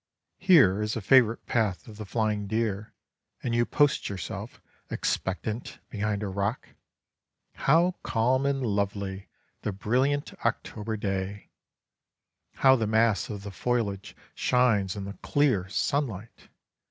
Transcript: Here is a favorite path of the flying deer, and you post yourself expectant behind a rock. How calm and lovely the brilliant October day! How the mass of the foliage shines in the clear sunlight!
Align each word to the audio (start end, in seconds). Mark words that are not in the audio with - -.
Here 0.39 0.81
is 0.81 0.95
a 0.95 0.99
favorite 1.01 1.45
path 1.45 1.87
of 1.87 1.97
the 1.97 2.07
flying 2.07 2.47
deer, 2.47 2.95
and 3.43 3.53
you 3.53 3.67
post 3.67 4.09
yourself 4.09 4.59
expectant 4.89 5.77
behind 5.91 6.23
a 6.23 6.27
rock. 6.27 6.69
How 7.53 7.93
calm 8.01 8.47
and 8.47 8.65
lovely 8.65 9.27
the 9.61 9.71
brilliant 9.71 10.33
October 10.43 10.97
day! 10.97 11.51
How 12.65 12.75
the 12.75 12.87
mass 12.87 13.29
of 13.29 13.43
the 13.43 13.51
foliage 13.51 14.15
shines 14.33 14.95
in 14.95 15.05
the 15.05 15.13
clear 15.21 15.69
sunlight! 15.69 16.47